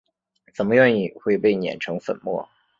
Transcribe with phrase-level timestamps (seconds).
[0.51, 2.49] 怎么愿意会被碾成粉末？